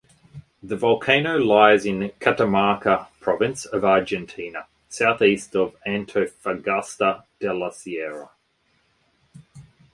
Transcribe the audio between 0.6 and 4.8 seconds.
The volcano lies in Catamarca Province of Argentina